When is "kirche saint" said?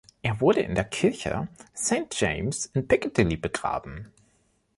0.85-2.19